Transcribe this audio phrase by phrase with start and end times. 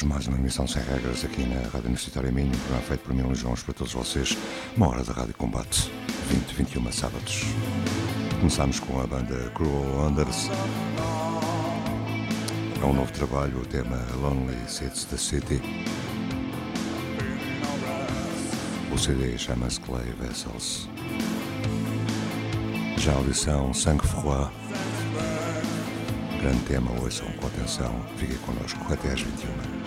[0.00, 3.22] mais uma emissão sem regras aqui na Rádio Universitária Minho, um programa feito por mim,
[3.22, 4.36] Luís Gomes, para todos vocês,
[4.74, 5.92] uma hora da Rádio Combate,
[6.28, 7.42] 20, 21 sábados.
[8.38, 10.48] começamos com a banda Cruel Unders,
[12.80, 15.60] é um novo trabalho, o tema Lonely Sits the City.
[18.92, 20.88] O CD chama-se Clay Vessels.
[22.96, 24.50] Já a audição Sangue Froid
[26.42, 29.81] grande tema, ouçam com atenção, fiquem connosco até às 21 horas.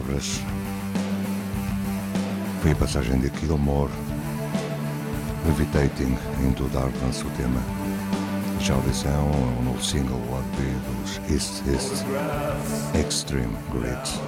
[0.00, 0.40] Palavras.
[2.62, 3.90] Foi a passagem de Killmore,
[5.46, 7.60] Levitating into Darkness, o tema.
[8.60, 12.04] Já audição, o novo single lá dos East East
[12.94, 14.20] Extreme Grit.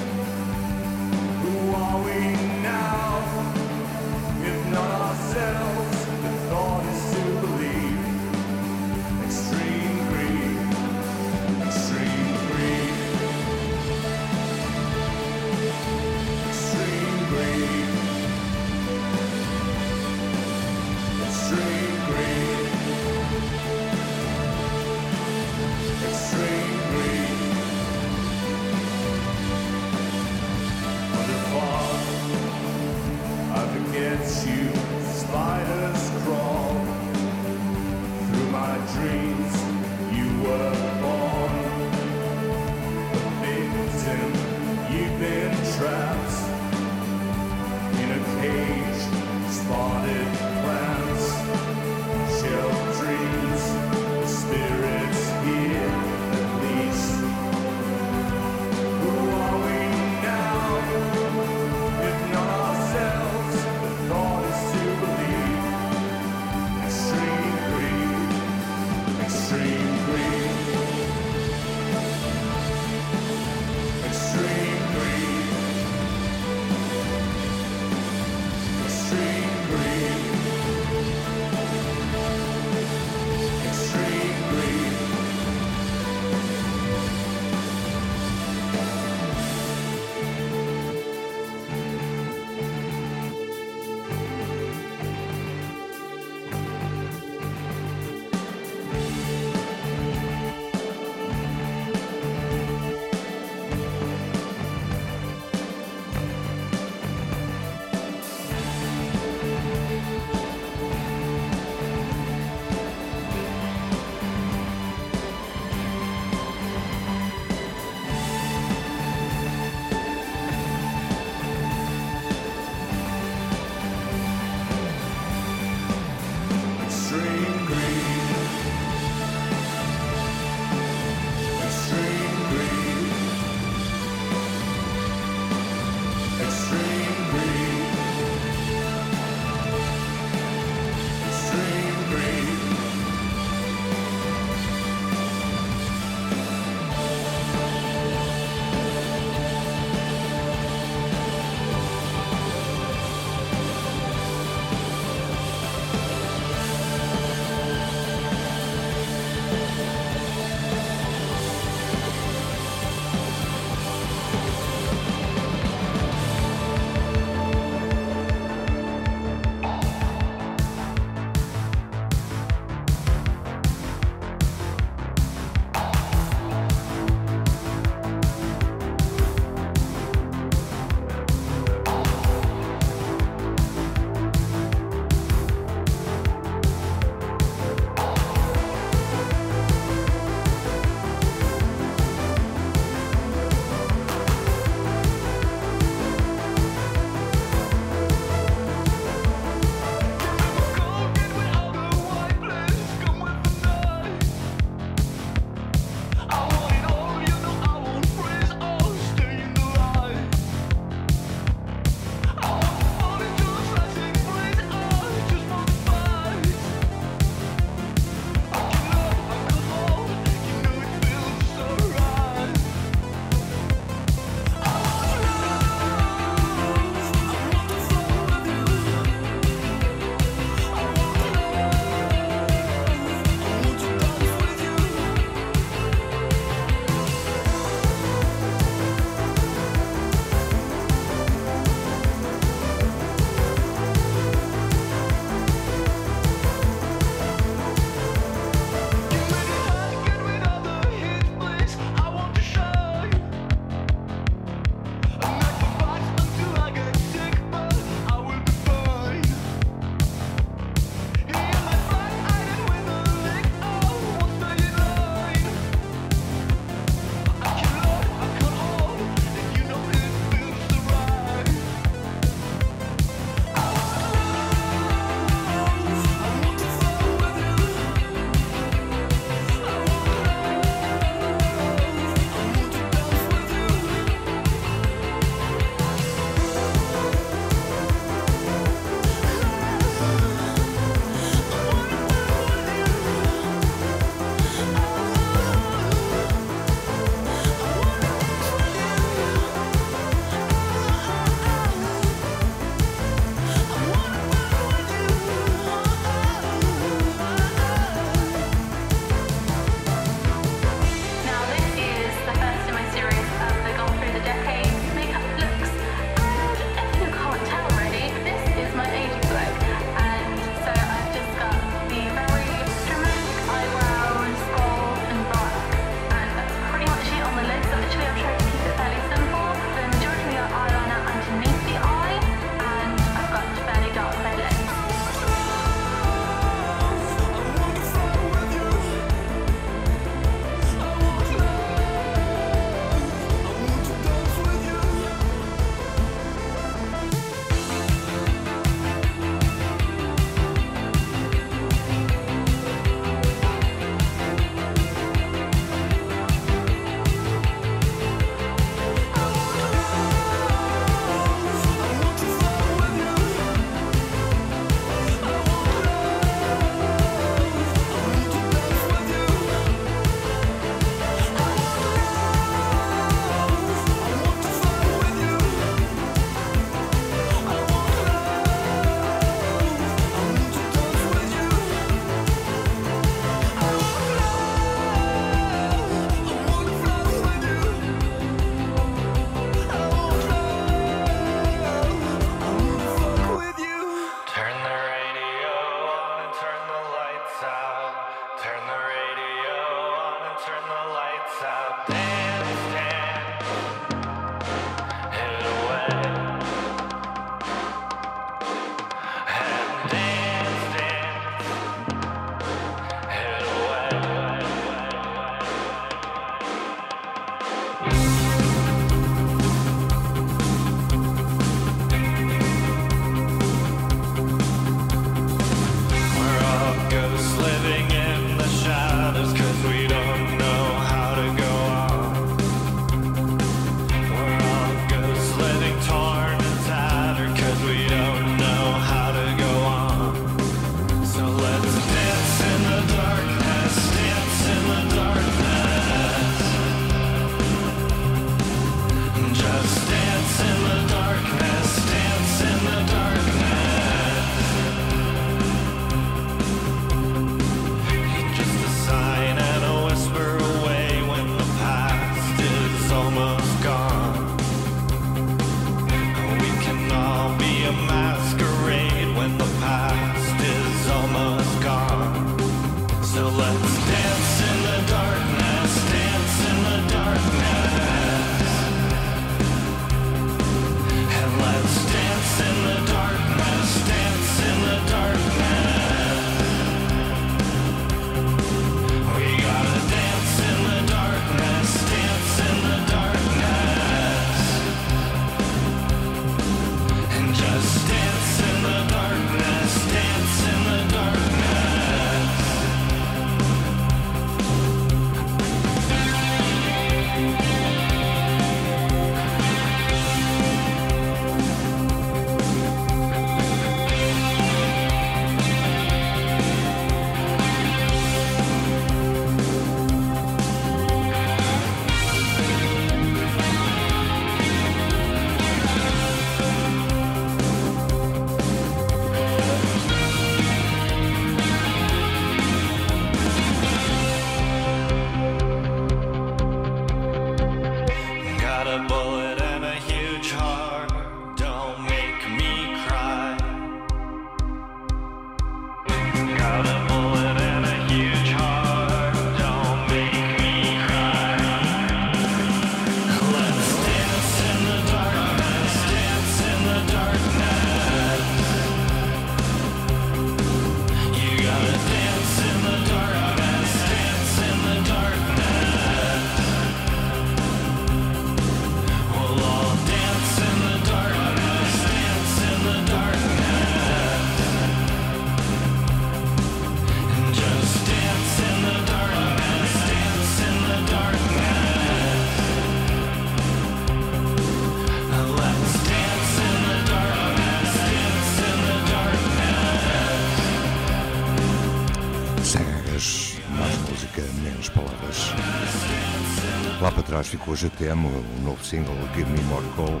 [597.30, 600.00] Ficou GTM, o novo single Give Me More Coal.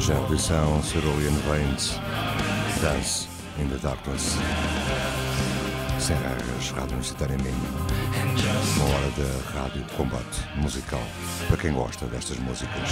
[0.00, 2.00] Já a edição Cerulean Veins,
[2.80, 4.36] Dance in the Darkness.
[6.00, 7.54] Sem regras, Rádio Universitária Minho.
[8.76, 11.02] Uma hora de rádio combate musical,
[11.48, 12.88] para quem gosta destas músicas.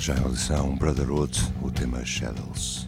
[0.00, 2.85] Já a edição Brotherhood, o tema Shadows.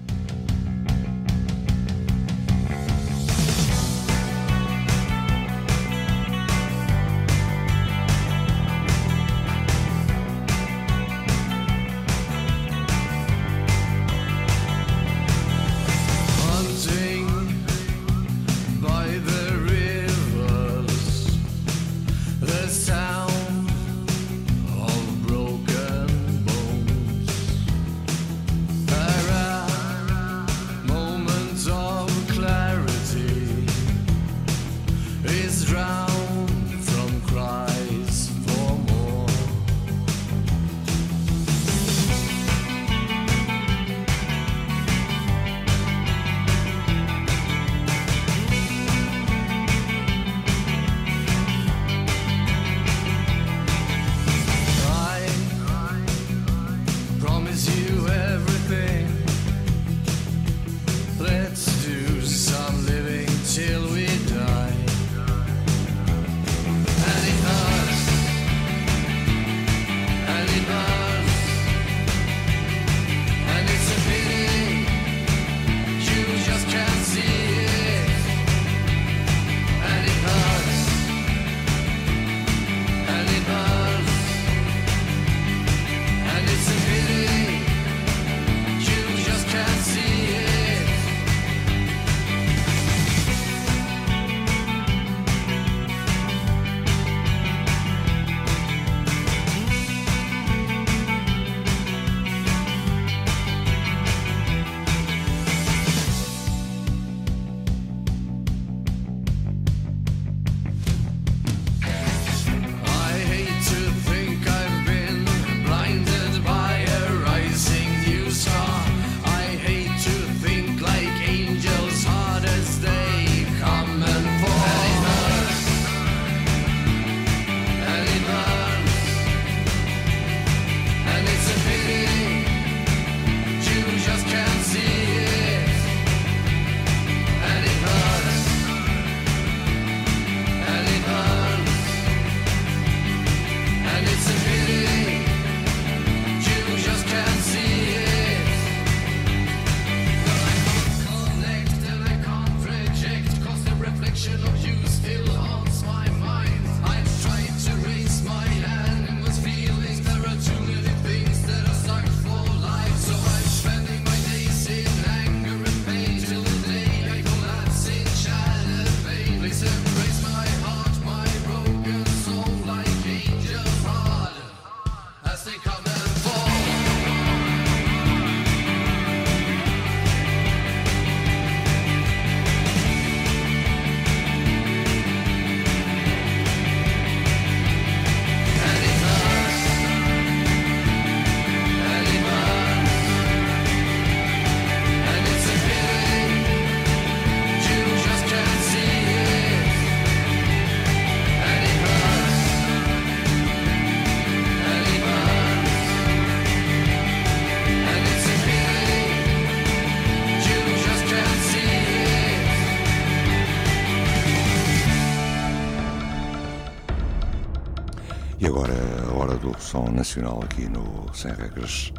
[220.08, 221.92] Nacional aqui no Sem Regras.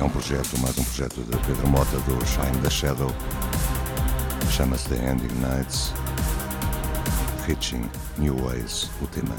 [0.00, 3.14] É um projeto, mais um projeto de Pedro Mota do Shine the Shadow.
[4.50, 5.92] Chama-se The Ending Nights.
[7.46, 9.36] Hitching New Ways, o tema.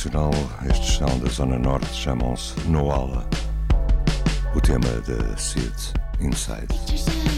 [0.00, 0.30] Trabalho nacional.
[0.70, 3.28] Estes são da Zona Norte, chamam-se Noala.
[4.54, 5.74] O tema da Sid
[6.20, 7.29] Inside.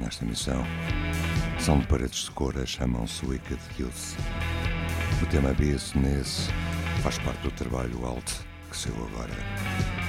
[0.00, 0.64] Nesta emissão.
[1.60, 4.16] São de paredes de cora, chamam-se Wicked Youth.
[5.22, 6.48] O tema Business
[7.02, 8.32] faz parte do trabalho Alt
[8.68, 10.03] que saiu agora.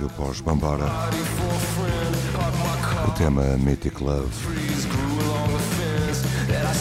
[0.00, 0.86] Trabalho pós Bambara.
[3.06, 4.28] O tema Mythic Love.
[6.60, 6.74] já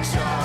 [0.00, 0.37] Sure.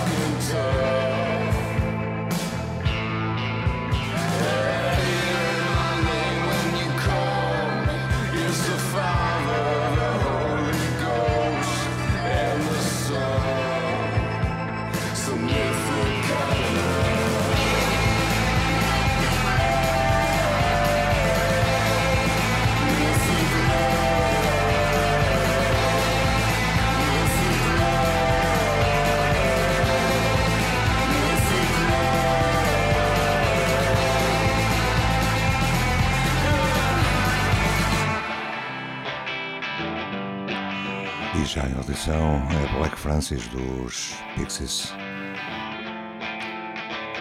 [41.94, 44.92] Audição é Black Francis dos Pixies.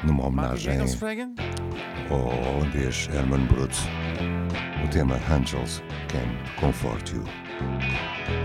[0.03, 0.79] Numa homenagem
[2.11, 3.77] ao holandês Herman Brood.
[4.83, 6.27] O tema Angels Can
[6.59, 7.23] Comfort You.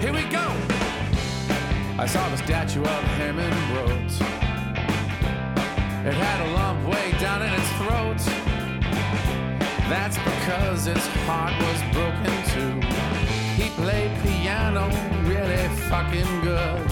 [0.01, 0.51] Here we go!
[1.97, 4.11] I saw the statue of Herman Brood.
[6.05, 8.19] It had a lump way down in its throat.
[9.88, 13.06] That's because its heart was broken too.
[13.57, 14.85] He played piano
[15.23, 16.87] really fucking good.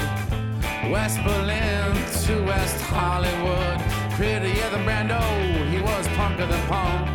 [0.90, 1.94] West Berlin
[2.26, 3.80] to West Hollywood.
[4.16, 5.22] Prettier than Brando,
[5.70, 7.06] he was punker than punk.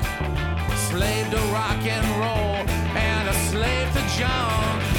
[0.77, 2.63] Slave to rock and roll
[2.97, 4.90] and a slave to junk.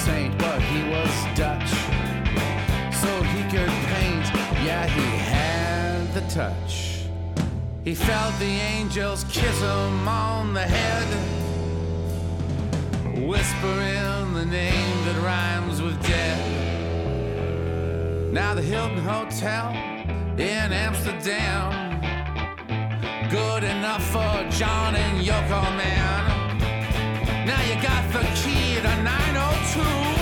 [0.00, 1.70] Saint, but he was Dutch.
[3.02, 4.26] So he could paint,
[4.64, 7.04] yeah, he had the touch.
[7.84, 11.08] He felt the angels kiss him on the head,
[13.28, 16.40] whispering the name that rhymes with dead.
[18.32, 19.70] Now the Hilton Hotel
[20.38, 22.00] in Amsterdam,
[23.28, 26.39] good enough for John and Yoko, man.
[27.46, 30.19] Now you got the key to 902.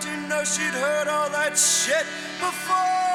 [0.00, 2.04] to know she'd heard all that shit
[2.38, 3.07] before.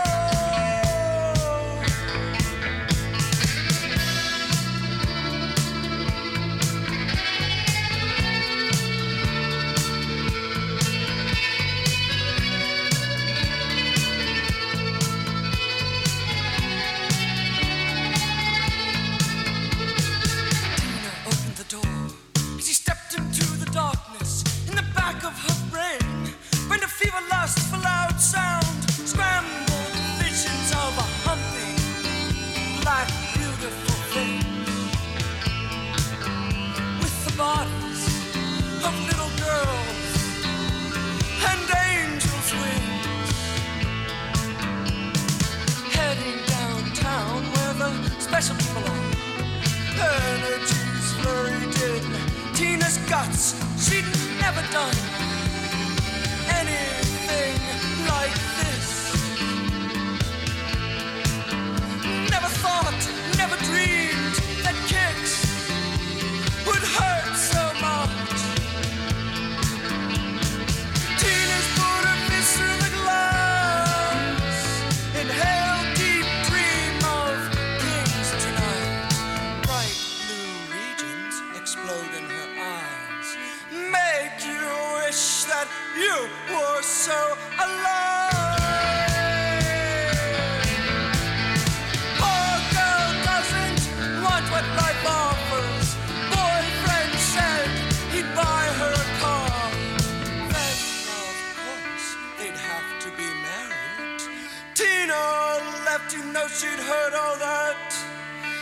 [106.61, 107.75] you'd heard all that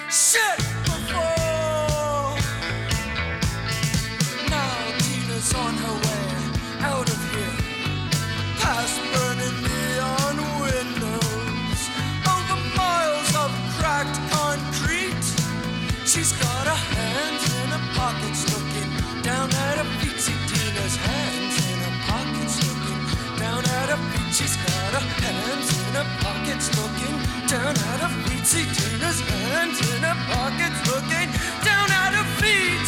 [0.10, 1.31] shit before.
[27.52, 28.46] down out of feet.
[28.48, 31.30] She turned hands in her pockets, looking
[31.68, 32.88] down out of feet.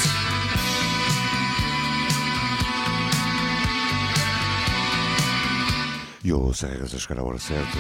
[6.23, 7.77] E o Cegas a chegar à hora certa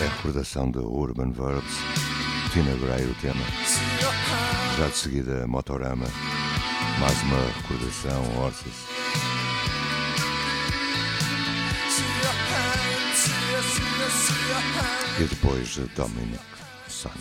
[0.00, 1.74] é a recordação da Urban Verbs,
[2.52, 3.44] Tina Gray, o tema.
[4.78, 6.06] Já de seguida, Motorama,
[7.00, 8.99] mais uma recordação, Horses.
[15.20, 16.40] e é depois Dominic
[16.88, 17.20] Sonic.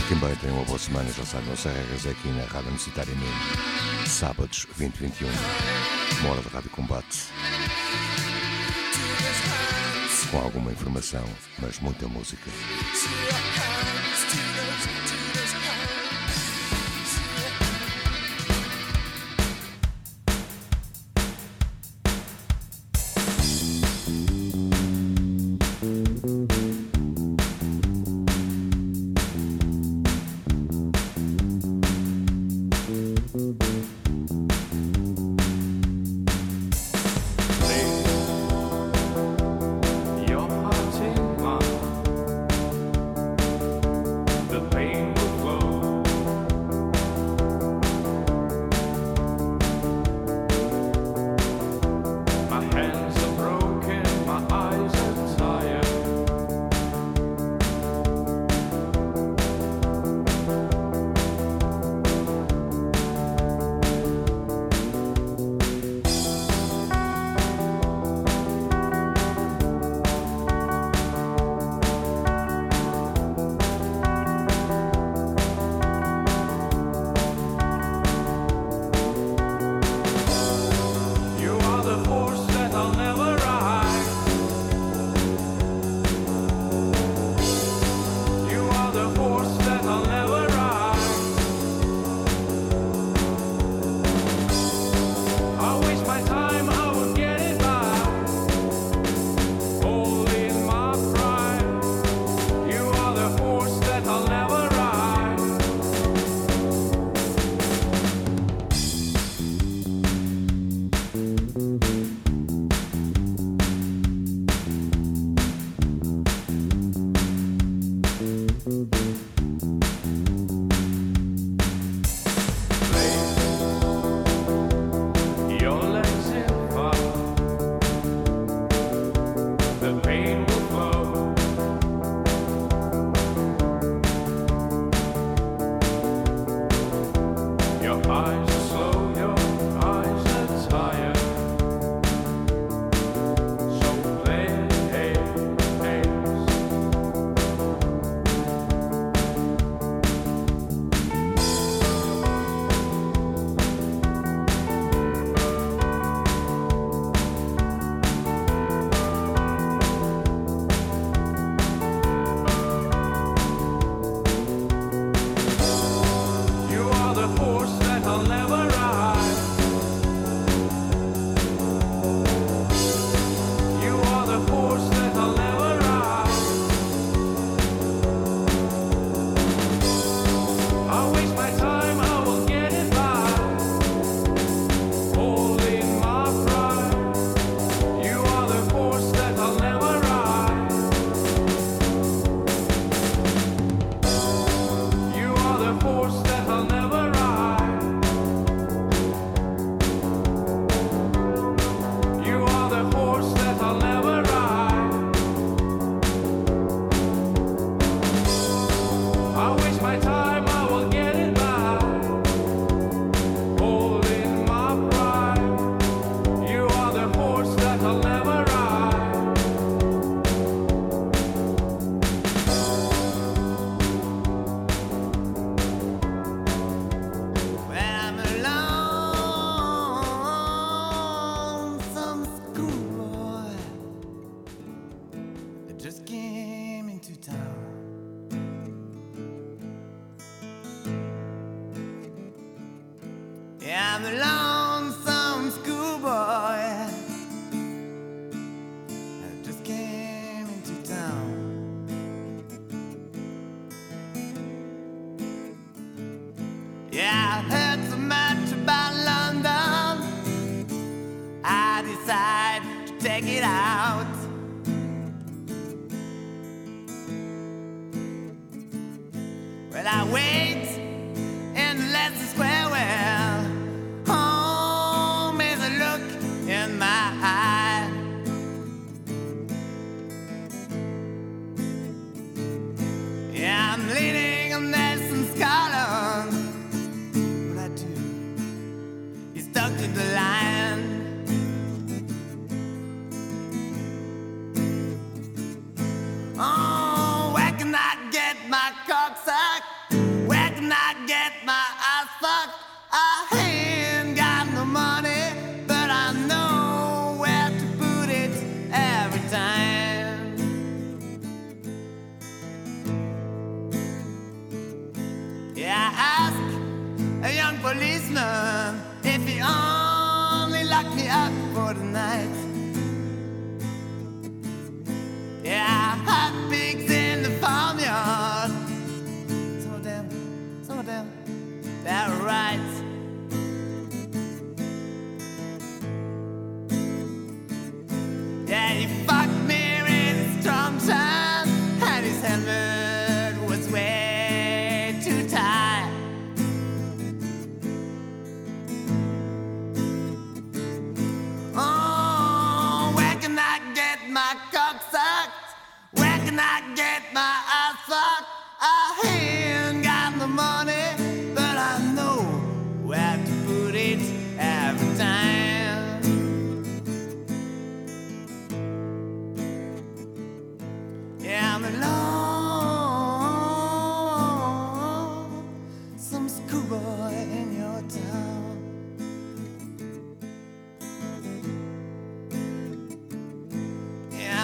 [0.00, 3.14] Fiquem bem, tenham uma boa semana, já sabem, nossas regras é aqui na Rádio Universitária
[3.14, 5.28] Mim, sábados 2021,
[6.20, 7.26] uma hora de Rádio Combate,
[10.30, 11.24] com alguma informação,
[11.58, 12.50] mas muita música.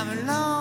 [0.06, 0.53] I'm alone.